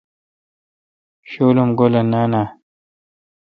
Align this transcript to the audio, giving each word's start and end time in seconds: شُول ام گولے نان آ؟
شُول 1.29 1.57
ام 1.61 1.69
گولے 1.77 2.01
نان 2.11 2.31
آ؟ 2.41 2.43